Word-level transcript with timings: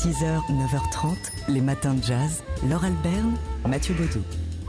6h, 0.00 0.40
9h30, 0.48 1.14
les 1.48 1.60
matins 1.60 1.92
de 1.92 2.02
jazz. 2.02 2.42
Laure 2.66 2.86
Alberne, 2.86 3.34
Mathieu 3.68 3.92
Baudou. 3.92 4.22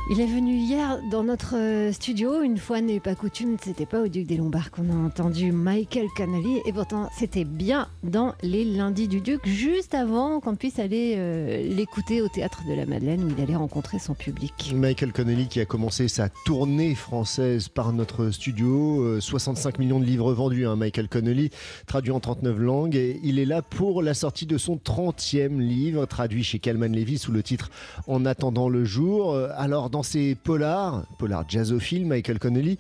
Il 0.09 0.19
est 0.19 0.25
venu 0.25 0.55
hier 0.55 0.99
dans 1.09 1.23
notre 1.23 1.55
euh, 1.55 1.93
studio. 1.93 2.41
Une 2.41 2.57
fois 2.57 2.81
n'est 2.81 2.99
pas 2.99 3.13
coutume, 3.13 3.55
c'était 3.61 3.85
pas 3.85 4.01
au 4.01 4.07
Duc 4.07 4.25
des 4.25 4.35
Lombards 4.35 4.71
qu'on 4.71 4.89
a 4.89 4.95
entendu 4.95 5.51
Michael 5.51 6.07
Connelly. 6.17 6.59
Et 6.65 6.73
pourtant, 6.73 7.09
c'était 7.17 7.45
bien 7.45 7.87
dans 8.03 8.33
les 8.41 8.65
lundis 8.65 9.07
du 9.07 9.21
Duc, 9.21 9.41
juste 9.45 9.93
avant 9.93 10.39
qu'on 10.41 10.55
puisse 10.55 10.79
aller 10.79 11.13
euh, 11.17 11.63
l'écouter 11.63 12.21
au 12.21 12.27
théâtre 12.27 12.63
de 12.67 12.73
la 12.73 12.87
Madeleine 12.87 13.23
où 13.23 13.29
il 13.29 13.41
allait 13.41 13.55
rencontrer 13.55 13.99
son 13.99 14.15
public. 14.15 14.73
Michael 14.75 15.13
Connelly 15.13 15.47
qui 15.47 15.59
a 15.59 15.65
commencé 15.65 16.07
sa 16.07 16.29
tournée 16.45 16.95
française 16.95 17.69
par 17.69 17.93
notre 17.93 18.31
studio. 18.31 19.21
65 19.21 19.75
euh, 19.75 19.83
millions 19.83 19.99
de 19.99 20.05
livres 20.05 20.33
vendus, 20.33 20.65
hein, 20.65 20.75
Michael 20.75 21.09
Connelly, 21.09 21.51
traduit 21.85 22.11
en 22.11 22.19
39 22.19 22.57
langues. 22.57 22.95
Et 22.95 23.19
il 23.23 23.37
est 23.37 23.45
là 23.45 23.61
pour 23.61 24.01
la 24.01 24.15
sortie 24.15 24.47
de 24.47 24.57
son 24.57 24.77
30e 24.77 25.59
livre, 25.59 26.05
traduit 26.07 26.43
chez 26.43 26.57
Calman 26.57 26.91
Levy 26.91 27.19
sous 27.19 27.31
le 27.31 27.43
titre 27.43 27.69
En 28.07 28.25
attendant 28.25 28.67
le 28.67 28.83
jour. 28.83 29.35
Alors, 29.55 29.90
dans 29.91 30.03
ses 30.03 30.35
polars, 30.35 31.05
polar 31.19 31.47
jazzophile, 31.47 32.05
Michael 32.05 32.39
Connelly 32.39 32.77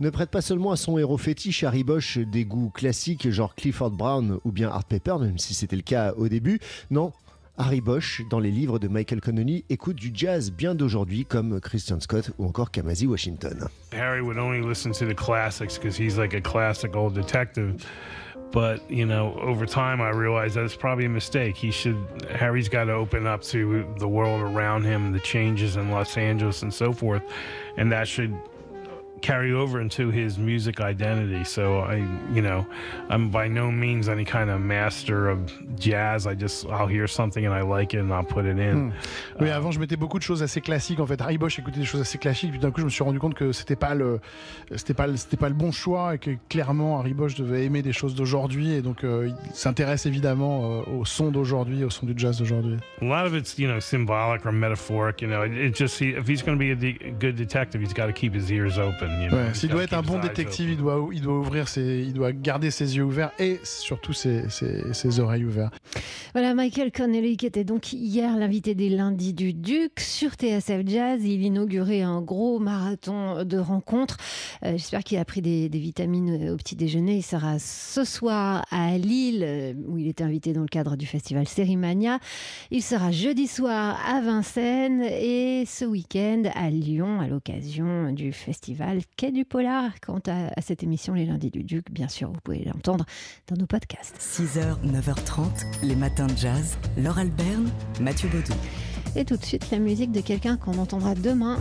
ne 0.00 0.10
prête 0.10 0.30
pas 0.30 0.40
seulement 0.40 0.72
à 0.72 0.76
son 0.76 0.98
héros 0.98 1.18
fétiche 1.18 1.62
Harry 1.62 1.84
Bosch 1.84 2.18
des 2.18 2.44
goûts 2.44 2.70
classiques 2.70 3.30
genre 3.30 3.54
Clifford 3.54 3.90
Brown 3.90 4.38
ou 4.44 4.50
bien 4.50 4.70
Art 4.70 4.84
Pepper, 4.84 5.16
même 5.20 5.38
si 5.38 5.54
c'était 5.54 5.76
le 5.76 5.82
cas 5.82 6.14
au 6.16 6.28
début. 6.28 6.58
Non, 6.90 7.12
Harry 7.58 7.80
Bosch, 7.80 8.22
dans 8.30 8.40
les 8.40 8.50
livres 8.50 8.78
de 8.78 8.88
Michael 8.88 9.20
Connelly, 9.20 9.64
écoute 9.68 9.96
du 9.96 10.10
jazz 10.12 10.50
bien 10.50 10.74
d'aujourd'hui 10.74 11.24
comme 11.24 11.60
Christian 11.60 12.00
Scott 12.00 12.32
ou 12.38 12.46
encore 12.46 12.70
Kamasi 12.70 13.06
Washington. 13.06 13.68
Harry 13.92 14.20
would 14.20 14.38
only 14.38 14.66
listen 14.66 14.90
to 14.92 15.06
the 15.06 15.14
classics 15.14 15.78
because 15.78 15.96
he's 15.96 16.18
like 16.18 16.34
a 16.34 16.40
classic 16.40 16.92
detective. 17.14 17.76
But 18.54 18.88
you 18.88 19.04
know, 19.04 19.34
over 19.40 19.66
time, 19.66 20.00
I 20.00 20.10
realized 20.10 20.54
that's 20.54 20.76
probably 20.76 21.06
a 21.06 21.08
mistake. 21.08 21.56
He 21.56 21.72
should 21.72 21.98
Harry's 22.30 22.68
got 22.68 22.84
to 22.84 22.92
open 22.92 23.26
up 23.26 23.42
to 23.42 23.84
the 23.98 24.06
world 24.06 24.40
around 24.40 24.84
him, 24.84 25.12
the 25.12 25.18
changes 25.18 25.74
in 25.74 25.90
Los 25.90 26.16
Angeles, 26.16 26.62
and 26.62 26.72
so 26.72 26.92
forth, 26.92 27.24
and 27.76 27.90
that 27.90 28.06
should 28.06 28.32
carry 29.24 29.54
over 29.54 29.80
into 29.80 30.10
his 30.10 30.36
music 30.38 30.80
identity. 30.80 31.44
So 31.44 31.78
I, 31.78 31.96
you 32.34 32.42
know, 32.42 32.66
I'm 33.08 33.30
by 33.30 33.48
no 33.48 33.70
means 33.70 34.06
any 34.06 34.24
kind 34.24 34.50
of 34.50 34.60
master 34.60 35.30
of 35.30 35.38
jazz. 35.78 36.26
I 36.26 36.34
just 36.34 36.66
I'll 36.66 36.86
hear 36.86 37.06
something 37.06 37.46
and 37.46 37.54
I 37.54 37.62
like 37.62 37.94
it 37.94 38.00
and 38.00 38.12
I'll 38.12 38.22
put 38.22 38.44
it 38.44 38.58
in. 38.58 38.74
Hmm. 38.74 38.92
Oui, 39.40 39.50
avant 39.50 39.70
je 39.70 39.80
mettais 39.80 39.96
beaucoup 39.96 40.18
de 40.18 40.22
choses 40.24 40.42
assez 40.42 40.60
classiques. 40.60 41.00
En 41.00 41.06
fait, 41.06 41.20
Harry 41.22 41.38
Bosch 41.38 41.58
écoutait 41.58 41.80
des 41.80 41.86
choses 41.86 42.02
assez 42.02 42.18
classiques. 42.18 42.50
Puis 42.50 42.60
d'un 42.60 42.70
coup, 42.70 42.80
je 42.80 42.84
me 42.84 42.90
suis 42.90 43.02
rendu 43.02 43.18
compte 43.18 43.34
que 43.34 43.52
c'était 43.52 43.76
pas 43.76 43.94
le, 43.94 44.20
c'était 44.76 44.92
pas, 44.92 45.06
c'était 45.16 45.38
pas 45.38 45.48
le 45.48 45.54
bon 45.54 45.72
choix 45.72 46.16
et 46.16 46.18
que 46.18 46.32
clairement 46.50 47.00
Harry 47.00 47.14
Bosch 47.14 47.34
devait 47.34 47.64
aimer 47.64 47.80
des 47.80 47.92
choses 47.92 48.14
d'aujourd'hui 48.14 48.72
et 48.72 48.82
donc 48.82 49.04
euh, 49.04 49.30
il 49.48 49.54
s'intéresse 49.54 50.04
évidemment 50.04 50.82
euh, 50.86 50.98
au 50.98 51.04
son 51.06 51.30
d'aujourd'hui, 51.30 51.82
au 51.84 51.90
son 51.90 52.04
du 52.04 52.12
jazz 52.14 52.38
d'aujourd'hui. 52.38 52.76
A 53.00 53.04
lot 53.04 53.26
of 53.26 53.34
it's 53.34 53.58
you 53.58 53.68
know 53.68 53.80
symbolic 53.80 54.44
or 54.44 54.52
metaphoric. 54.52 55.22
You 55.22 55.28
know, 55.28 55.44
it, 55.44 55.52
it 55.52 55.74
just 55.74 55.98
he, 55.98 56.10
if 56.10 56.28
he's 56.28 56.42
going 56.42 56.58
to 56.58 56.62
be 56.62 56.72
a 56.72 56.76
de 56.76 56.92
good 57.18 57.36
detective, 57.36 57.80
he's 57.80 57.94
got 57.94 58.06
to 58.06 58.12
keep 58.12 58.34
his 58.34 58.50
ears 58.50 58.78
open. 58.78 59.13
Ouais, 59.32 59.54
S'il 59.54 59.70
doit 59.70 59.82
être 59.82 59.94
un 59.94 60.02
bon 60.02 60.18
détective, 60.18 60.70
il 60.70 60.76
doit, 60.76 61.08
il 61.12 61.20
doit 61.20 61.38
ouvrir 61.38 61.68
ses, 61.68 62.04
il 62.06 62.12
doit 62.12 62.32
garder 62.32 62.70
ses 62.70 62.96
yeux 62.96 63.04
ouverts 63.04 63.32
et 63.38 63.58
surtout 63.64 64.12
ses, 64.12 64.48
ses, 64.50 64.92
ses 64.92 65.20
oreilles 65.20 65.44
ouvertes. 65.44 65.74
Voilà 66.34 66.54
Michael 66.54 66.90
Connelly 66.92 67.36
qui 67.36 67.46
était 67.46 67.64
donc 67.64 67.92
hier 67.92 68.36
l'invité 68.36 68.74
des 68.74 68.88
lundis 68.88 69.32
du 69.32 69.52
Duc 69.52 70.00
sur 70.00 70.32
TSF 70.32 70.82
Jazz. 70.84 71.24
Il 71.24 71.42
inaugurait 71.42 72.02
un 72.02 72.20
gros 72.20 72.58
marathon 72.58 73.44
de 73.44 73.58
rencontres. 73.58 74.16
Euh, 74.64 74.72
J'espère 74.72 75.04
qu'il 75.04 75.18
a 75.18 75.24
pris 75.24 75.42
des, 75.42 75.68
des, 75.68 75.78
vitamines 75.78 76.50
au 76.50 76.56
petit 76.56 76.76
déjeuner. 76.76 77.16
Il 77.16 77.22
sera 77.22 77.58
ce 77.58 78.04
soir 78.04 78.64
à 78.70 78.98
Lille 78.98 79.44
euh, 79.46 79.74
où 79.86 79.98
il 79.98 80.08
est 80.08 80.20
invité 80.20 80.52
dans 80.52 80.62
le 80.62 80.68
cadre 80.68 80.96
du 80.96 81.06
festival 81.06 81.46
Sérimania. 81.46 82.18
Il 82.70 82.82
sera 82.82 83.10
jeudi 83.10 83.46
soir 83.46 83.98
à 84.06 84.20
Vincennes 84.20 85.02
et 85.02 85.64
ce 85.66 85.84
week-end 85.84 86.42
à 86.54 86.68
Lyon 86.68 87.20
à 87.20 87.28
l'occasion 87.28 88.12
du 88.12 88.32
festival 88.32 89.00
Quai 89.16 89.32
du 89.32 89.44
Polar. 89.44 89.92
Quant 90.00 90.20
à, 90.26 90.48
à, 90.56 90.60
cette 90.60 90.82
émission 90.82 91.14
Les 91.14 91.26
Lundis 91.26 91.50
du 91.50 91.64
Duc, 91.64 91.90
bien 91.90 92.08
sûr, 92.08 92.30
vous 92.30 92.40
pouvez 92.42 92.64
l'entendre 92.64 93.04
dans 93.48 93.56
nos 93.56 93.66
podcasts. 93.66 94.16
6h, 94.18 94.76
9h30, 94.84 95.82
les 95.82 95.96
matins 95.96 96.26
de 96.26 96.36
jazz. 96.36 96.76
Laure 96.96 97.18
Alberne, 97.18 97.70
Mathieu 98.00 98.28
Baudou. 98.28 98.54
Et 99.16 99.24
tout 99.24 99.36
de 99.36 99.44
suite, 99.44 99.70
la 99.70 99.78
musique 99.78 100.12
de 100.12 100.20
quelqu'un 100.20 100.56
qu'on 100.56 100.78
entendra 100.78 101.14
demain 101.14 101.58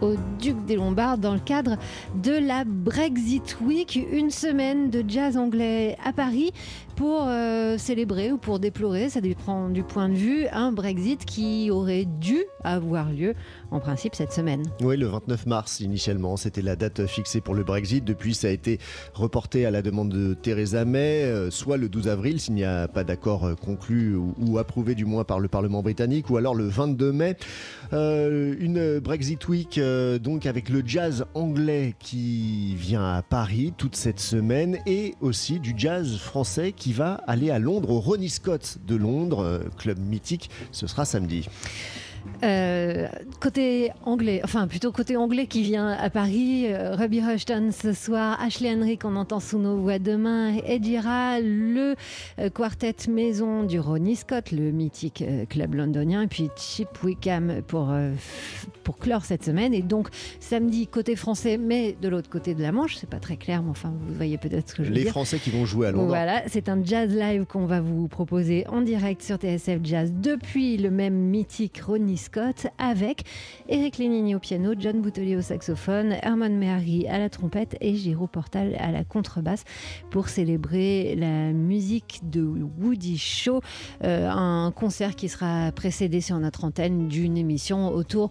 au 0.00 0.14
Duc 0.40 0.64
des 0.66 0.76
Lombards 0.76 1.18
dans 1.18 1.34
le 1.34 1.40
cadre 1.40 1.76
de 2.22 2.32
la 2.32 2.64
Brexit 2.64 3.58
Week, 3.60 3.98
une 4.12 4.30
semaine 4.30 4.90
de 4.90 5.04
jazz 5.06 5.36
anglais 5.36 5.96
à 6.04 6.12
Paris 6.12 6.52
pour 7.00 7.24
euh, 7.26 7.78
célébrer 7.78 8.30
ou 8.30 8.36
pour 8.36 8.58
déplorer, 8.58 9.08
ça 9.08 9.22
dépend 9.22 9.70
du 9.70 9.82
point 9.82 10.10
de 10.10 10.14
vue, 10.14 10.46
un 10.52 10.70
Brexit 10.70 11.24
qui 11.24 11.70
aurait 11.70 12.04
dû 12.04 12.44
avoir 12.62 13.10
lieu 13.10 13.32
en 13.70 13.80
principe 13.80 14.14
cette 14.14 14.32
semaine. 14.32 14.64
Oui, 14.82 14.98
le 14.98 15.06
29 15.06 15.46
mars 15.46 15.80
initialement, 15.80 16.36
c'était 16.36 16.60
la 16.60 16.76
date 16.76 17.06
fixée 17.06 17.40
pour 17.40 17.54
le 17.54 17.64
Brexit. 17.64 18.04
Depuis, 18.04 18.34
ça 18.34 18.48
a 18.48 18.50
été 18.50 18.78
reporté 19.14 19.64
à 19.64 19.70
la 19.70 19.80
demande 19.80 20.10
de 20.10 20.34
Theresa 20.34 20.84
May, 20.84 21.22
euh, 21.22 21.50
soit 21.50 21.78
le 21.78 21.88
12 21.88 22.08
avril 22.08 22.38
s'il 22.38 22.54
n'y 22.54 22.64
a 22.64 22.86
pas 22.86 23.02
d'accord 23.02 23.46
euh, 23.46 23.54
conclu 23.54 24.14
ou, 24.14 24.34
ou, 24.38 24.58
approuvé 24.58 24.94
du 24.94 25.06
moins 25.06 25.24
par 25.24 25.40
le 25.40 25.48
Parlement 25.48 25.82
britannique, 25.82 26.28
ou 26.28 26.36
alors 26.36 26.54
le 26.54 26.68
22 26.68 27.12
mai. 27.12 27.36
Une 27.92 28.98
Brexit 28.98 29.48
Week 29.48 29.80
euh, 29.90 30.18
donc 30.18 30.46
avec 30.46 30.68
le 30.68 30.82
jazz 30.86 31.24
anglais 31.34 31.94
qui 31.98 32.74
vient 32.76 33.04
à 33.04 33.22
Paris 33.22 33.72
toute 33.76 33.96
cette 33.96 34.20
semaine 34.20 34.78
et 34.86 35.14
aussi 35.20 35.58
du 35.58 35.74
jazz 35.76 36.16
français 36.16 36.72
qui 36.72 36.92
va 36.92 37.14
aller 37.26 37.50
à 37.50 37.58
Londres 37.58 37.90
au 37.90 38.00
Ronnie 38.00 38.28
Scott 38.28 38.78
de 38.86 38.94
Londres, 38.94 39.42
euh, 39.42 39.58
club 39.78 39.98
mythique. 39.98 40.50
Ce 40.70 40.86
sera 40.86 41.04
samedi. 41.04 41.48
Euh, 42.42 43.06
côté 43.38 43.90
anglais, 44.04 44.40
enfin 44.44 44.66
plutôt 44.66 44.92
côté 44.92 45.16
anglais 45.16 45.46
qui 45.46 45.62
vient 45.62 45.88
à 45.88 46.08
Paris, 46.08 46.66
euh, 46.68 46.96
Robbie 46.96 47.20
Rushton 47.20 47.70
ce 47.70 47.92
soir, 47.92 48.40
Ashley 48.40 48.74
Henry 48.74 48.96
qu'on 48.96 49.16
entend 49.16 49.40
sous 49.40 49.58
nos 49.58 49.76
voix 49.76 49.98
demain, 49.98 50.56
Edira, 50.64 51.40
le 51.40 51.96
euh, 52.38 52.48
quartet 52.48 52.96
maison 53.08 53.64
du 53.64 53.78
Ronnie 53.78 54.16
Scott, 54.16 54.52
le 54.52 54.70
mythique 54.70 55.22
euh, 55.22 55.44
club 55.44 55.74
londonien, 55.74 56.22
et 56.22 56.26
puis 56.28 56.48
Chip 56.56 56.88
Wickham 57.02 57.60
pour, 57.66 57.90
euh, 57.90 58.12
pour 58.84 58.98
clore 58.98 59.24
cette 59.24 59.44
semaine. 59.44 59.74
Et 59.74 59.82
donc 59.82 60.08
samedi 60.40 60.86
côté 60.86 61.16
français, 61.16 61.58
mais 61.58 61.94
de 62.00 62.08
l'autre 62.08 62.30
côté 62.30 62.54
de 62.54 62.62
la 62.62 62.72
Manche, 62.72 62.96
c'est 62.96 63.10
pas 63.10 63.20
très 63.20 63.36
clair, 63.36 63.62
mais 63.62 63.70
enfin 63.70 63.92
vous 64.08 64.14
voyez 64.14 64.38
peut-être 64.38 64.70
ce 64.70 64.74
que 64.76 64.84
je 64.84 64.88
veux 64.88 64.94
Les 64.94 65.02
dire. 65.02 65.12
Français 65.12 65.38
qui 65.38 65.50
vont 65.50 65.66
jouer 65.66 65.88
à 65.88 65.90
Londres. 65.90 66.06
Voilà, 66.06 66.42
c'est 66.48 66.70
un 66.70 66.82
jazz 66.82 67.14
live 67.14 67.44
qu'on 67.44 67.66
va 67.66 67.82
vous 67.82 68.08
proposer 68.08 68.66
en 68.68 68.80
direct 68.80 69.22
sur 69.22 69.36
TSF 69.36 69.80
Jazz 69.82 70.12
depuis 70.14 70.78
le 70.78 70.90
même 70.90 71.14
mythique 71.14 71.80
Ronnie 71.86 72.09
Scott 72.16 72.66
avec 72.78 73.24
Eric 73.68 73.98
Lénini 73.98 74.34
au 74.34 74.38
piano, 74.38 74.74
John 74.78 75.00
Boutelier 75.00 75.36
au 75.36 75.42
saxophone, 75.42 76.16
Herman 76.22 76.56
Mehari 76.56 77.06
à 77.08 77.18
la 77.18 77.30
trompette 77.30 77.76
et 77.80 77.94
Giro 77.94 78.26
Portal 78.26 78.76
à 78.78 78.90
la 78.90 79.04
contrebasse 79.04 79.64
pour 80.10 80.28
célébrer 80.28 81.14
la 81.16 81.52
musique 81.52 82.20
de 82.24 82.42
Woody 82.42 83.18
Shaw, 83.18 83.60
euh, 84.04 84.28
un 84.30 84.72
concert 84.72 85.16
qui 85.16 85.28
sera 85.28 85.72
précédé 85.72 86.20
sur 86.20 86.38
notre 86.38 86.64
antenne 86.64 87.08
d'une 87.08 87.36
émission 87.36 87.88
autour 87.88 88.30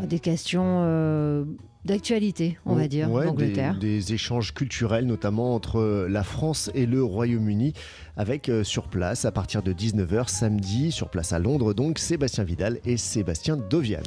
des 0.00 0.18
questions 0.20 0.82
euh, 0.84 1.44
d'actualité, 1.88 2.58
on 2.66 2.74
va 2.74 2.86
dire, 2.86 3.10
ouais, 3.10 3.24
d'Angleterre. 3.24 3.74
Des, 3.74 3.98
des, 3.98 4.12
échanges 4.12 4.54
culturels, 4.54 5.06
notamment 5.06 5.54
entre 5.54 6.06
la 6.08 6.22
France 6.22 6.70
et 6.74 6.86
le 6.86 7.02
Royaume-Uni, 7.02 7.72
avec 8.16 8.48
euh, 8.48 8.62
sur 8.62 8.88
place, 8.88 9.24
à 9.24 9.32
partir 9.32 9.62
de 9.62 9.72
19h 9.72 10.28
samedi, 10.28 10.92
sur 10.92 11.08
place 11.08 11.32
à 11.32 11.38
Londres, 11.38 11.74
donc 11.74 11.98
Sébastien 11.98 12.44
Vidal 12.44 12.78
et 12.84 12.96
Sébastien 12.96 13.56
Dovian. 13.56 14.00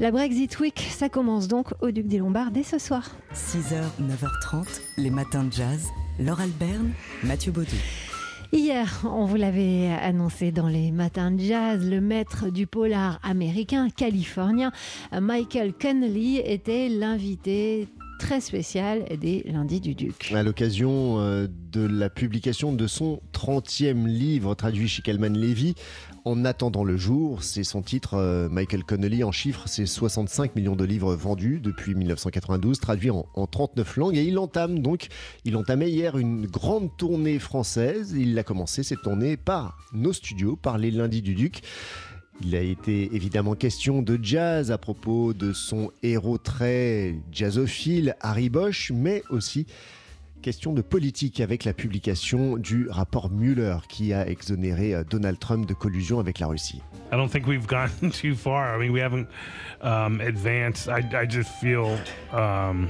La 0.00 0.10
Brexit 0.10 0.58
Week, 0.60 0.86
ça 0.90 1.08
commence 1.08 1.46
donc 1.46 1.68
au 1.80 1.90
Duc 1.90 2.06
des 2.06 2.18
Lombards 2.18 2.50
dès 2.50 2.62
ce 2.62 2.78
soir. 2.78 3.10
6h, 3.34 3.82
9h30, 4.02 4.66
les 4.98 5.10
matins 5.10 5.44
de 5.44 5.52
jazz. 5.52 5.86
Laure 6.18 6.40
Alberne, 6.40 6.92
Mathieu 7.22 7.52
Baudou. 7.52 7.76
Hier, 8.52 9.02
on 9.04 9.26
vous 9.26 9.36
l'avait 9.36 9.92
annoncé 10.02 10.50
dans 10.50 10.66
les 10.66 10.90
matins 10.90 11.30
de 11.30 11.40
jazz, 11.40 11.88
le 11.88 12.00
maître 12.00 12.50
du 12.50 12.66
polar 12.66 13.20
américain, 13.22 13.88
californien, 13.90 14.72
Michael 15.12 15.72
Connelly, 15.72 16.38
était 16.38 16.88
l'invité 16.88 17.86
très 18.20 18.40
spécial 18.42 19.04
des 19.18 19.42
lundis 19.46 19.80
du 19.80 19.94
Duc. 19.94 20.30
À 20.34 20.42
l'occasion 20.42 21.18
euh, 21.20 21.48
de 21.72 21.80
la 21.80 22.10
publication 22.10 22.74
de 22.74 22.86
son 22.86 23.20
30e 23.32 24.06
livre 24.06 24.54
traduit 24.54 24.88
chez 24.88 25.00
Calman 25.00 25.32
Levy, 25.32 25.74
En 26.26 26.44
attendant 26.44 26.84
le 26.84 26.98
jour, 26.98 27.42
c'est 27.42 27.64
son 27.64 27.80
titre, 27.80 28.14
euh, 28.14 28.50
Michael 28.50 28.84
Connelly 28.84 29.24
en 29.24 29.32
chiffres, 29.32 29.62
c'est 29.66 29.86
65 29.86 30.54
millions 30.54 30.76
de 30.76 30.84
livres 30.84 31.14
vendus 31.14 31.60
depuis 31.60 31.94
1992, 31.94 32.78
traduits 32.78 33.10
en, 33.10 33.24
en 33.34 33.46
39 33.46 33.96
langues, 33.96 34.16
et 34.18 34.24
il 34.24 34.38
entame 34.38 34.80
donc, 34.80 35.08
il 35.46 35.56
entamait 35.56 35.90
hier 35.90 36.18
une 36.18 36.46
grande 36.46 36.94
tournée 36.98 37.38
française, 37.38 38.14
il 38.16 38.38
a 38.38 38.42
commencé 38.42 38.82
cette 38.82 39.00
tournée 39.00 39.38
par 39.38 39.78
nos 39.94 40.12
studios, 40.12 40.56
par 40.56 40.76
les 40.76 40.90
lundis 40.90 41.22
du 41.22 41.34
Duc. 41.34 41.62
Il 42.42 42.56
a 42.56 42.60
été 42.60 43.14
évidemment 43.14 43.54
question 43.54 44.02
de 44.02 44.18
jazz 44.22 44.70
à 44.70 44.78
propos 44.78 45.34
de 45.34 45.52
son 45.52 45.90
héros 46.02 46.38
très 46.38 47.16
jazzophile, 47.30 48.16
Harry 48.20 48.48
Bosch, 48.48 48.90
mais 48.94 49.22
aussi 49.30 49.66
Question 50.42 50.72
de 50.72 50.80
politique 50.80 51.38
avec 51.40 51.64
la 51.64 51.74
publication 51.74 52.56
du 52.56 52.88
rapport 52.88 53.30
Mueller 53.30 53.76
qui 53.90 54.14
a 54.14 54.26
exonéré 54.26 54.94
euh, 54.94 55.04
Donald 55.04 55.38
Trump 55.38 55.66
de 55.66 55.74
collusion 55.74 56.18
avec 56.18 56.38
la 56.38 56.46
Russie. 56.46 56.80
I 57.12 57.16
don't 57.16 57.28
think 57.28 57.46
we've 57.46 57.66
gotten 57.68 58.10
too 58.10 58.34
far. 58.34 58.74
I 58.74 58.78
mean, 58.78 58.90
we 58.90 59.02
haven't 59.02 59.28
um, 59.82 60.22
advanced. 60.22 60.88
I, 60.88 61.04
I 61.14 61.26
just 61.28 61.50
feel 61.60 61.98
um, 62.32 62.88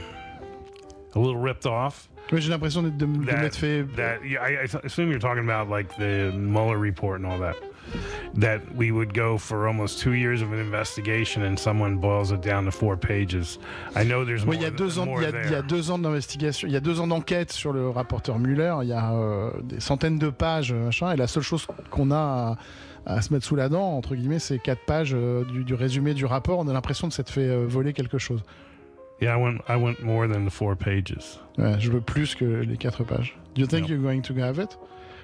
a 1.17 1.19
little 1.19 1.37
ripped 1.37 1.67
off. 1.67 2.09
Ouais, 2.33 2.41
J'ai 2.41 2.51
l'impression 2.51 2.83
de, 2.83 2.91
de, 2.91 3.07
de 3.07 3.07
m'être 3.07 3.57
fait. 3.57 3.85
that 3.97 4.19
yeah, 4.25 4.41
I, 4.43 4.65
I 4.65 4.69
assume 4.85 5.11
you're 5.11 5.19
talking 5.21 5.43
about 5.49 5.69
like 5.69 5.89
the 5.99 6.33
Mueller 6.35 6.79
report 6.79 7.21
and 7.21 7.27
all 7.27 7.39
that. 7.41 7.57
That 8.37 8.61
we 8.77 8.93
would 8.93 9.13
go 9.13 9.37
for 9.37 9.67
almost 9.67 9.99
two 10.01 10.13
years 10.13 10.43
of 10.43 10.53
an 10.53 10.61
investigation 10.61 11.43
and 11.43 11.57
someone 11.59 11.97
boils 11.97 12.31
it 12.31 12.41
down 12.41 12.65
to 12.67 12.71
four 12.71 12.97
pages. 12.97 13.59
I 13.97 14.05
know 14.05 14.25
there's 14.25 14.45
Oui, 14.45 14.47
more, 14.47 14.55
il 14.57 14.63
y 14.63 14.67
a 14.67 14.71
deux 14.71 14.99
ans, 15.01 15.07
il 15.17 15.23
y 15.23 15.27
a, 15.27 15.45
il 15.47 15.51
y 15.51 15.55
a 15.57 15.63
deux 15.63 15.91
ans 15.91 15.99
d'investigation, 15.99 16.69
il 16.69 16.73
y 16.73 16.77
a 16.77 16.81
deux 16.81 17.01
ans 17.01 17.09
d'enquête 17.09 17.51
sur 17.51 17.73
le 17.73 17.89
rapporteur 17.91 18.39
Mueller. 18.39 18.77
Il 18.83 18.89
y 18.89 18.93
a 18.93 19.13
euh, 19.13 19.51
des 19.65 19.81
centaines 19.81 20.19
de 20.21 20.31
pages, 20.31 20.73
machin, 20.73 21.11
et 21.13 21.17
la 21.17 21.27
seule 21.27 21.43
chose 21.43 21.67
qu'on 21.91 22.13
a 22.13 22.57
à, 23.07 23.15
à 23.15 23.23
se 23.23 23.33
mettre 23.33 23.45
sous 23.45 23.57
la 23.57 23.69
dent, 23.69 23.97
entre 23.97 24.15
guillemets, 24.15 24.39
c'est 24.39 24.61
quatre 24.61 24.85
pages 24.85 25.13
euh, 25.13 25.45
du, 25.47 25.65
du 25.65 25.75
résumé 25.75 26.15
du 26.15 26.27
rapport. 26.27 26.61
On 26.61 26.69
a 26.69 26.73
l'impression 26.73 27.09
de 27.09 27.13
s'être 27.13 27.31
fait 27.31 27.49
euh, 27.49 27.65
voler 27.67 27.93
quelque 27.93 28.19
chose. 28.19 28.45
Yeah, 29.21 29.35
I 29.35 29.37
want 29.37 29.59
I 29.69 29.77
want 29.77 30.01
more 30.03 30.27
than 30.27 30.45
the 30.47 30.51
four 30.51 30.75
pages. 30.77 31.39
Ouais, 31.59 31.79
je 31.79 31.91
veux 31.91 32.01
plus 32.01 32.35
que 32.35 32.45
les 32.45 32.77
quatre 32.77 33.05
pages. 33.05 33.35
Do 33.55 33.61
you 33.61 33.67
think 33.67 33.89
Yeah. 33.89 33.97
you're 33.97 34.03
going 34.03 34.23
to 34.23 34.35
have 34.43 34.59
it? 34.59 34.79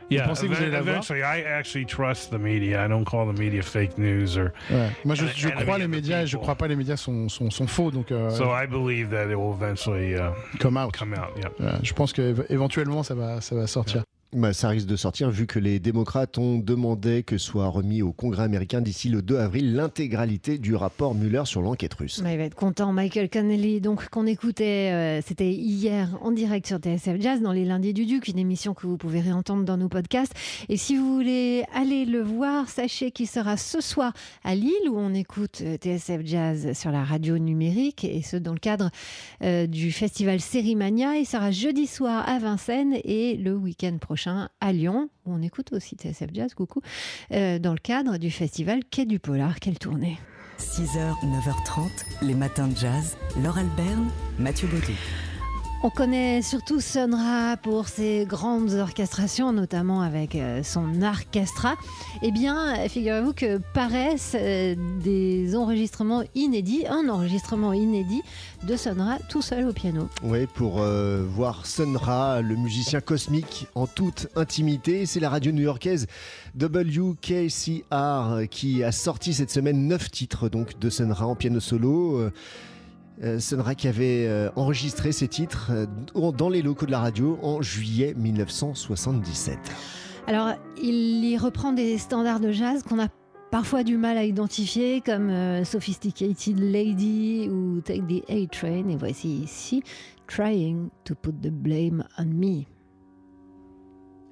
Yeah, 0.08 0.28
pensez 0.28 0.46
que 0.46 0.54
vous 0.54 0.62
allez 0.62 0.72
eventually, 0.76 1.20
I 1.22 1.42
actually 1.42 1.84
trust 1.84 2.30
the 2.30 2.38
media. 2.38 2.84
I 2.84 2.88
don't 2.88 3.04
call 3.04 3.26
the 3.26 3.36
media 3.36 3.60
fake 3.62 3.98
news 3.98 4.36
or. 4.36 4.52
Ouais. 4.70 4.90
Moi, 5.04 5.16
je, 5.16 5.24
And- 5.24 5.28
je 5.34 5.48
and 5.48 5.62
crois 5.64 5.78
les 5.78 5.88
médias 5.88 6.22
et 6.22 6.26
je 6.28 6.36
crois 6.36 6.54
pas 6.54 6.68
les 6.68 6.76
médias 6.76 6.96
sont, 6.96 7.28
sont, 7.28 7.50
sont 7.50 7.66
faux, 7.66 7.90
donc 7.90 8.12
euh, 8.12 8.30
So 8.30 8.44
I 8.54 8.66
believe 8.68 9.08
that 9.10 9.28
it 9.30 9.36
will 9.36 9.52
eventually 9.52 10.14
uh, 10.14 10.30
come 10.60 10.76
out. 10.76 10.92
come 10.96 11.12
out. 11.14 11.32
Yeah. 11.36 11.48
Ouais, 11.58 11.78
je 11.82 11.92
pense 11.92 12.12
qu'éventuellement 12.12 13.02
ça 13.02 13.14
va, 13.16 13.40
ça 13.40 13.56
va 13.56 13.66
sortir. 13.66 14.04
Bah, 14.32 14.52
ça 14.52 14.68
risque 14.70 14.88
de 14.88 14.96
sortir 14.96 15.30
vu 15.30 15.46
que 15.46 15.60
les 15.60 15.78
démocrates 15.78 16.36
ont 16.36 16.58
demandé 16.58 17.22
que 17.22 17.38
soit 17.38 17.68
remis 17.68 18.02
au 18.02 18.12
Congrès 18.12 18.42
américain 18.42 18.80
d'ici 18.80 19.08
le 19.08 19.22
2 19.22 19.38
avril 19.38 19.74
l'intégralité 19.76 20.58
du 20.58 20.74
rapport 20.74 21.14
Mueller 21.14 21.44
sur 21.44 21.62
l'enquête 21.62 21.94
russe. 21.94 22.20
Ouais, 22.24 22.34
il 22.34 22.38
va 22.38 22.44
être 22.44 22.56
content, 22.56 22.92
Michael 22.92 23.30
Connelly. 23.30 23.80
Donc, 23.80 24.08
qu'on 24.08 24.26
écoutait, 24.26 24.90
euh, 24.92 25.20
c'était 25.24 25.52
hier 25.52 26.18
en 26.22 26.32
direct 26.32 26.66
sur 26.66 26.78
TSF 26.78 27.20
Jazz 27.20 27.40
dans 27.40 27.52
les 27.52 27.64
Lundis 27.64 27.94
du 27.94 28.04
Duc, 28.04 28.26
une 28.26 28.38
émission 28.38 28.74
que 28.74 28.88
vous 28.88 28.96
pouvez 28.96 29.20
réentendre 29.20 29.64
dans 29.64 29.76
nos 29.76 29.88
podcasts. 29.88 30.32
Et 30.68 30.76
si 30.76 30.96
vous 30.96 31.14
voulez 31.14 31.62
aller 31.72 32.04
le 32.04 32.20
voir, 32.20 32.68
sachez 32.68 33.12
qu'il 33.12 33.28
sera 33.28 33.56
ce 33.56 33.80
soir 33.80 34.12
à 34.42 34.56
Lille 34.56 34.90
où 34.90 34.98
on 34.98 35.14
écoute 35.14 35.62
euh, 35.62 35.76
TSF 35.76 36.22
Jazz 36.24 36.72
sur 36.72 36.90
la 36.90 37.04
radio 37.04 37.38
numérique 37.38 38.02
et 38.02 38.22
ce 38.22 38.36
dans 38.36 38.54
le 38.54 38.58
cadre 38.58 38.90
euh, 39.44 39.68
du 39.68 39.92
festival 39.92 40.40
Sérimania. 40.40 41.16
Il 41.16 41.26
sera 41.26 41.52
jeudi 41.52 41.86
soir 41.86 42.28
à 42.28 42.40
Vincennes 42.40 42.96
et 43.04 43.36
le 43.36 43.54
week-end 43.54 43.96
prochain 44.00 44.15
à 44.60 44.72
Lyon 44.72 45.10
où 45.24 45.32
on 45.32 45.42
écoute 45.42 45.72
aussi 45.72 45.96
TSF 45.96 46.30
Jazz, 46.32 46.54
coucou, 46.54 46.80
euh, 47.32 47.58
dans 47.58 47.72
le 47.72 47.78
cadre 47.78 48.16
du 48.18 48.30
festival 48.30 48.80
Quai 48.90 49.06
du 49.06 49.18
Polar. 49.18 49.60
Quelle 49.60 49.78
tournée! 49.78 50.18
6h, 50.58 51.12
9h30, 51.22 51.90
les 52.22 52.34
matins 52.34 52.68
de 52.68 52.76
jazz. 52.76 53.16
Laure 53.42 53.58
Alberne, 53.58 54.08
Mathieu 54.38 54.68
Baudou. 54.68 54.92
On 55.82 55.90
connaît 55.90 56.40
surtout 56.40 56.80
Sun 56.80 57.14
Ra 57.14 57.58
pour 57.58 57.88
ses 57.88 58.24
grandes 58.26 58.72
orchestrations, 58.72 59.52
notamment 59.52 60.00
avec 60.00 60.34
euh, 60.34 60.62
son 60.62 61.02
orchestra. 61.02 61.74
Eh 62.22 62.32
bien, 62.32 62.88
figurez-vous 62.88 63.34
que 63.34 63.58
paraissent 63.74 64.34
euh, 64.34 64.74
des 65.04 65.54
enregistrements 65.54 66.24
inédits, 66.34 66.86
un 66.88 67.10
enregistrement 67.10 67.74
inédit 67.74 68.22
de 68.66 68.74
Sun 68.74 69.00
Ra 69.00 69.18
tout 69.28 69.42
seul 69.42 69.68
au 69.68 69.72
piano. 69.72 70.08
Ouais, 70.24 70.46
pour 70.46 70.80
euh, 70.80 71.22
voir 71.28 71.66
Sun 71.66 71.96
Ra, 71.96 72.40
le 72.40 72.56
musicien 72.56 73.02
cosmique, 73.02 73.66
en 73.74 73.86
toute 73.86 74.28
intimité. 74.34 75.04
C'est 75.04 75.20
la 75.20 75.28
radio 75.28 75.52
new-yorkaise 75.52 76.06
WKCR 76.58 78.48
qui 78.50 78.82
a 78.82 78.92
sorti 78.92 79.34
cette 79.34 79.50
semaine 79.50 79.86
neuf 79.86 80.10
titres 80.10 80.48
donc, 80.48 80.78
de 80.78 80.88
Sun 80.88 81.12
Ra 81.12 81.26
en 81.26 81.36
piano 81.36 81.60
solo. 81.60 82.30
Euh, 83.22 83.38
euh, 83.52 83.74
qui 83.74 83.88
avait 83.88 84.26
euh, 84.26 84.50
enregistré 84.56 85.12
ces 85.12 85.28
titres 85.28 85.70
euh, 85.70 85.86
dans 86.32 86.48
les 86.48 86.60
locaux 86.62 86.86
de 86.86 86.90
la 86.90 87.00
radio 87.00 87.38
en 87.42 87.62
juillet 87.62 88.14
1977. 88.16 89.58
Alors, 90.26 90.50
il 90.82 91.24
y 91.24 91.38
reprend 91.38 91.72
des 91.72 91.98
standards 91.98 92.40
de 92.40 92.50
jazz 92.50 92.82
qu'on 92.82 92.98
a 92.98 93.08
parfois 93.50 93.84
du 93.84 93.96
mal 93.96 94.18
à 94.18 94.24
identifier, 94.24 95.00
comme 95.00 95.64
Sophisticated 95.64 96.58
Lady 96.58 97.48
ou 97.48 97.80
Take 97.80 98.02
the 98.02 98.28
A-Train. 98.28 98.88
Et 98.88 98.96
voici 98.96 99.28
ici 99.28 99.82
Trying 100.26 100.88
to 101.04 101.14
Put 101.14 101.34
the 101.42 101.50
Blame 101.50 102.04
on 102.18 102.26
Me. 102.26 102.64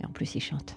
Et 0.00 0.06
en 0.06 0.10
plus, 0.12 0.34
il 0.34 0.40
chante. 0.40 0.76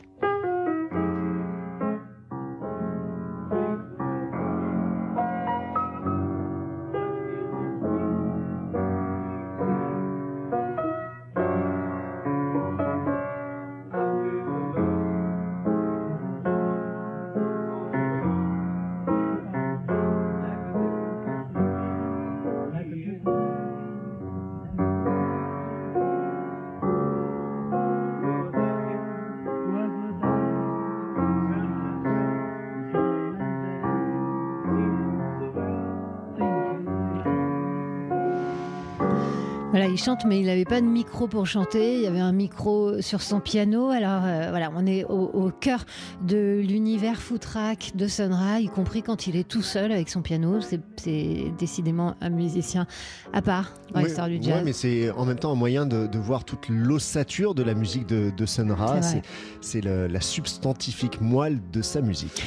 Voilà, 39.72 39.88
il 39.88 39.98
chante, 39.98 40.24
mais 40.26 40.40
il 40.40 40.46
n'avait 40.46 40.64
pas 40.64 40.80
de 40.80 40.86
micro 40.86 41.28
pour 41.28 41.46
chanter. 41.46 41.96
Il 41.98 42.02
y 42.02 42.08
avait 42.08 42.22
un 42.22 42.32
micro 42.32 43.02
sur 43.02 43.22
son 43.22 43.42
piano. 43.42 43.90
Alors 43.90 44.22
euh, 44.24 44.48
voilà, 44.50 44.72
on 44.76 44.86
est 44.88 45.04
au, 45.04 45.26
au 45.34 45.52
cœur 45.52 45.86
de 46.26 46.62
l'univers 46.66 47.20
footrack 47.22 47.92
de 47.96 48.08
Sun 48.08 48.32
Ra, 48.32 48.62
y 48.62 48.70
compris 48.70 49.04
quand 49.04 49.28
il 49.28 49.36
est 49.36 49.46
tout 49.48 49.62
seul 49.62 49.92
avec 49.92 50.08
son 50.10 50.22
piano. 50.22 50.62
C'est- 50.62 50.80
décidément 51.60 52.16
un 52.22 52.30
musicien 52.30 52.86
à 53.34 53.42
part 53.42 53.74
dans 53.94 54.00
Ouais, 54.00 54.06
l'histoire 54.08 54.28
du 54.28 54.36
ouais, 54.38 54.42
jazz. 54.42 54.62
mais 54.66 54.74
c'est 54.74 55.10
en 55.12 55.26
même 55.26 55.38
temps 55.38 55.52
un 55.52 55.56
moyen 55.56 55.86
de, 55.86 56.08
de 56.08 56.18
voir 56.20 56.44
toute 56.44 56.68
l'ossature 56.70 57.54
de 57.56 57.64
la 57.64 57.74
musique 57.74 58.06
de, 58.08 58.32
de 58.36 58.46
Sun 58.46 58.72
Ra. 58.72 59.00
C'est 59.62 59.82
la 59.82 60.22
substantifique 60.22 61.22
moelle 61.22 61.60
de 61.72 61.82
sa 61.82 62.02
musique. 62.02 62.44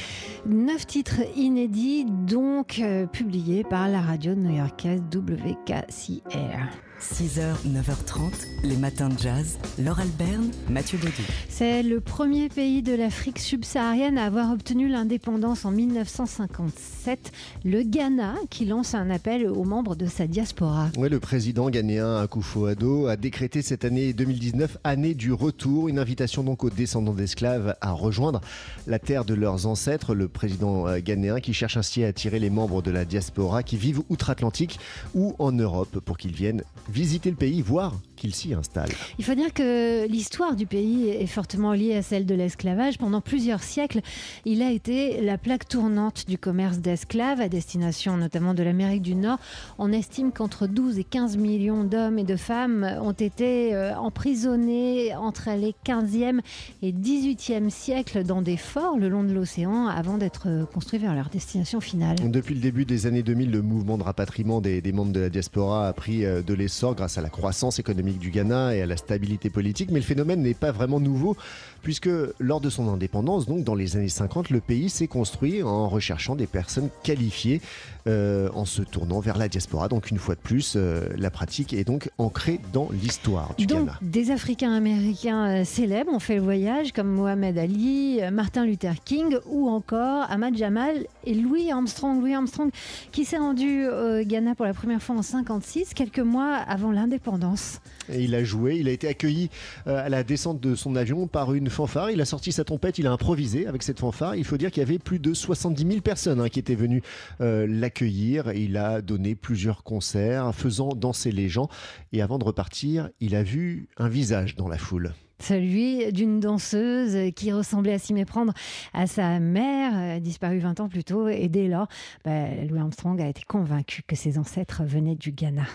Neuf 0.47 0.85
titres 0.87 1.21
inédits, 1.35 2.05
donc 2.05 2.79
euh, 2.79 3.05
publiés 3.05 3.63
par 3.63 3.87
la 3.87 4.01
radio 4.01 4.33
new-yorkaise 4.35 5.01
WKCR. 5.13 6.67
6h, 7.01 7.41
9h30, 7.65 8.31
les 8.63 8.75
matins 8.77 9.09
de 9.09 9.17
jazz. 9.17 9.57
Laure 9.79 9.99
Alberne, 9.99 10.51
Mathieu 10.69 10.99
Baudou. 10.99 11.11
C'est 11.49 11.81
le 11.81 11.99
premier 11.99 12.47
pays 12.47 12.83
de 12.83 12.93
l'Afrique 12.93 13.39
subsaharienne 13.39 14.19
à 14.19 14.25
avoir 14.25 14.51
obtenu 14.51 14.87
l'indépendance 14.87 15.65
en 15.65 15.71
1957, 15.71 17.31
le 17.65 17.81
Ghana, 17.81 18.35
qui 18.51 18.65
lance 18.65 18.93
un 18.93 19.09
appel 19.09 19.47
aux 19.47 19.63
membres 19.63 19.95
de 19.95 20.05
sa 20.05 20.27
diaspora. 20.27 20.89
Ouais, 20.95 21.09
le 21.09 21.19
président 21.19 21.71
ghanéen 21.71 22.23
Akufo-Addo 22.23 23.07
a 23.07 23.17
décrété 23.17 23.63
cette 23.63 23.83
année 23.83 24.13
2019 24.13 24.77
année 24.83 25.15
du 25.15 25.33
retour, 25.33 25.87
une 25.87 25.97
invitation 25.97 26.43
donc 26.43 26.63
aux 26.63 26.69
descendants 26.69 27.13
d'esclaves 27.13 27.75
à 27.81 27.93
rejoindre 27.93 28.41
la 28.85 28.99
terre 28.99 29.25
de 29.25 29.33
leurs 29.33 29.65
ancêtres. 29.65 30.13
Le 30.13 30.27
président 30.27 30.87
euh, 30.87 30.99
ghanéen 30.99 31.39
qui 31.39 31.53
cherche 31.53 31.77
ainsi 31.77 32.03
à 32.03 32.07
attirer 32.09 32.37
les 32.37 32.51
membres 32.51 32.83
de 32.83 32.91
la 32.91 33.05
diaspora 33.05 33.63
qui 33.63 33.77
vivent 33.77 34.03
outre-Atlantique 34.09 34.79
ou 35.15 35.35
en 35.39 35.51
Europe 35.51 35.99
pour 35.99 36.17
qu'ils 36.19 36.33
viennent 36.33 36.63
visiter 36.91 37.29
le 37.31 37.37
pays, 37.37 37.61
voire 37.61 37.93
qu'ils 38.21 38.35
s'y 38.35 38.53
installent. 38.53 38.91
Il 39.17 39.25
faut 39.25 39.33
dire 39.33 39.51
que 39.51 40.05
l'histoire 40.07 40.55
du 40.55 40.67
pays 40.67 41.09
est 41.09 41.25
fortement 41.25 41.73
liée 41.73 41.95
à 41.95 42.03
celle 42.03 42.27
de 42.27 42.35
l'esclavage. 42.35 42.99
Pendant 42.99 43.19
plusieurs 43.19 43.63
siècles, 43.63 44.01
il 44.45 44.61
a 44.61 44.69
été 44.69 45.21
la 45.21 45.39
plaque 45.39 45.67
tournante 45.67 46.25
du 46.27 46.37
commerce 46.37 46.77
d'esclaves 46.77 47.41
à 47.41 47.49
destination 47.49 48.17
notamment 48.17 48.53
de 48.53 48.61
l'Amérique 48.61 49.01
du 49.01 49.15
Nord. 49.15 49.39
On 49.79 49.91
estime 49.91 50.31
qu'entre 50.31 50.67
12 50.67 50.99
et 50.99 51.03
15 51.03 51.37
millions 51.37 51.83
d'hommes 51.83 52.19
et 52.19 52.23
de 52.23 52.35
femmes 52.35 52.83
ont 53.01 53.11
été 53.11 53.73
euh, 53.73 53.95
emprisonnés 53.95 55.15
entre 55.15 55.49
les 55.57 55.73
15e 55.83 56.41
et 56.83 56.91
18e 56.91 57.71
siècles 57.71 58.23
dans 58.23 58.43
des 58.43 58.57
forts 58.57 58.99
le 58.99 59.09
long 59.09 59.23
de 59.23 59.33
l'océan 59.33 59.87
avant 59.87 60.19
d'être 60.19 60.67
construits 60.71 60.99
vers 60.99 61.15
leur 61.15 61.29
destination 61.29 61.81
finale. 61.81 62.17
Depuis 62.23 62.53
le 62.53 62.61
début 62.61 62.85
des 62.85 63.07
années 63.07 63.23
2000, 63.23 63.49
le 63.49 63.63
mouvement 63.63 63.97
de 63.97 64.03
rapatriement 64.03 64.61
des, 64.61 64.79
des 64.79 64.91
membres 64.91 65.11
de 65.11 65.21
la 65.21 65.29
diaspora 65.29 65.87
a 65.87 65.93
pris 65.93 66.23
euh, 66.23 66.43
de 66.43 66.53
l'essor 66.53 66.93
grâce 66.93 67.17
à 67.17 67.21
la 67.21 67.29
croissance 67.29 67.79
économique 67.79 68.10
économique 68.11 68.19
du 68.19 68.29
Ghana 68.29 68.75
et 68.75 68.81
à 68.81 68.85
la 68.85 68.97
stabilité 68.97 69.49
politique, 69.49 69.89
mais 69.91 69.99
le 69.99 70.05
phénomène 70.05 70.41
n'est 70.41 70.53
pas 70.53 70.71
vraiment 70.71 70.99
nouveau 70.99 71.35
puisque 71.81 72.09
lors 72.39 72.61
de 72.61 72.69
son 72.69 72.87
indépendance, 72.89 73.47
donc 73.47 73.63
dans 73.63 73.75
les 73.75 73.97
années 73.97 74.09
50, 74.09 74.49
le 74.49 74.59
pays 74.59 74.89
s'est 74.89 75.07
construit 75.07 75.63
en 75.63 75.89
recherchant 75.89 76.35
des 76.35 76.47
personnes 76.47 76.89
qualifiées, 77.03 77.61
euh, 78.07 78.49
en 78.53 78.65
se 78.65 78.81
tournant 78.81 79.19
vers 79.19 79.37
la 79.37 79.47
diaspora. 79.47 79.87
Donc 79.87 80.11
une 80.11 80.17
fois 80.17 80.35
de 80.35 80.39
plus, 80.39 80.73
euh, 80.75 81.07
la 81.17 81.29
pratique 81.29 81.73
est 81.73 81.83
donc 81.83 82.09
ancrée 82.17 82.59
dans 82.73 82.89
l'histoire 82.91 83.53
du 83.57 83.65
Donc, 83.65 83.85
Ghana. 83.85 83.99
des 84.01 84.31
Africains 84.31 84.73
américains 84.73 85.61
euh, 85.61 85.63
célèbres 85.63 86.11
ont 86.13 86.19
fait 86.19 86.35
le 86.35 86.41
voyage, 86.41 86.91
comme 86.91 87.07
Mohamed 87.07 87.57
Ali, 87.57 88.19
Martin 88.31 88.65
Luther 88.65 88.95
King 89.03 89.37
ou 89.47 89.69
encore 89.69 90.25
Ahmad 90.29 90.55
Jamal 90.55 91.05
et 91.25 91.33
Louis 91.33 91.71
Armstrong. 91.71 92.19
Louis 92.21 92.33
Armstrong 92.33 92.69
qui 93.11 93.25
s'est 93.25 93.37
rendu 93.37 93.87
au 93.87 94.23
Ghana 94.23 94.55
pour 94.55 94.65
la 94.65 94.73
première 94.73 95.01
fois 95.01 95.15
en 95.15 95.21
56, 95.21 95.93
quelques 95.93 96.19
mois 96.19 96.55
avant 96.55 96.91
l'indépendance. 96.91 97.79
Et 98.09 98.23
il 98.23 98.35
a 98.35 98.43
joué, 98.43 98.77
il 98.77 98.87
a 98.87 98.91
été 98.91 99.07
accueilli 99.07 99.49
euh, 99.87 100.05
à 100.05 100.09
la 100.09 100.23
descente 100.23 100.59
de 100.59 100.75
son 100.75 100.95
avion 100.95 101.27
par 101.27 101.53
une 101.53 101.69
fanfare. 101.69 102.11
Il 102.11 102.21
a 102.21 102.25
sorti 102.25 102.51
sa 102.51 102.63
trompette, 102.63 102.97
il 102.97 103.07
a 103.07 103.11
improvisé 103.11 103.67
avec 103.67 103.83
cette 103.83 103.99
fanfare. 103.99 104.35
Il 104.35 104.43
faut 104.43 104.57
dire 104.57 104.71
qu'il 104.71 104.81
y 104.81 104.85
avait 104.85 104.99
plus 104.99 105.19
de 105.19 105.33
70 105.33 105.87
000 105.87 106.01
personnes 106.01 106.39
hein, 106.39 106.49
qui 106.49 106.59
étaient 106.59 106.75
venues 106.75 107.03
euh, 107.41 107.67
l'accueillir. 107.69 108.51
Il 108.53 108.77
a 108.77 109.01
donné 109.01 109.35
plusieurs 109.35 109.83
concerts, 109.83 110.53
faisant 110.55 110.89
danser 110.89 111.31
les 111.31 111.49
gens. 111.49 111.69
Et 112.11 112.21
avant 112.21 112.39
de 112.39 112.43
repartir, 112.43 113.09
il 113.19 113.35
a 113.35 113.43
vu 113.43 113.87
un 113.97 114.09
visage 114.09 114.55
dans 114.55 114.67
la 114.67 114.77
foule. 114.77 115.13
Celui 115.41 116.11
d'une 116.13 116.39
danseuse 116.39 117.33
qui 117.35 117.51
ressemblait 117.51 117.93
à 117.93 117.99
s'y 117.99 118.13
méprendre 118.13 118.53
à 118.93 119.07
sa 119.07 119.39
mère, 119.39 119.91
euh, 119.95 120.19
disparue 120.19 120.59
20 120.59 120.79
ans 120.81 120.89
plus 120.89 121.03
tôt. 121.03 121.27
Et 121.27 121.49
dès 121.49 121.67
lors, 121.67 121.87
bah, 122.23 122.47
Louis 122.67 122.79
Armstrong 122.79 123.19
a 123.21 123.27
été 123.27 123.41
convaincu 123.47 124.03
que 124.05 124.15
ses 124.15 124.37
ancêtres 124.37 124.83
venaient 124.85 125.15
du 125.15 125.31
Ghana. 125.31 125.65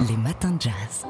Les 0.00 0.16
matins 0.16 0.52
de 0.52 0.62
jazz. 0.62 1.06